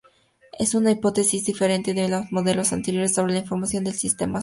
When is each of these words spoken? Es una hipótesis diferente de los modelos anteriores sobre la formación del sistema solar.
Es 0.57 0.73
una 0.73 0.89
hipótesis 0.89 1.45
diferente 1.45 1.93
de 1.93 2.09
los 2.09 2.31
modelos 2.31 2.73
anteriores 2.73 3.13
sobre 3.13 3.35
la 3.35 3.43
formación 3.43 3.83
del 3.83 3.93
sistema 3.93 4.39
solar. 4.39 4.39